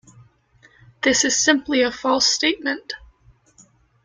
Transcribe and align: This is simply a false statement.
This 1.03 1.23
is 1.23 1.37
simply 1.39 1.83
a 1.83 1.91
false 1.91 2.25
statement. 2.25 2.93